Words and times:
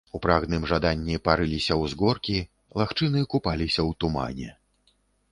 У 0.17 0.19
прагным 0.25 0.63
жаданні 0.69 1.17
парыліся 1.27 1.73
ўзгоркі, 1.81 2.37
лагчыны 2.81 3.21
купаліся 3.35 3.75
ў 3.75 3.91
тумане. 4.05 4.49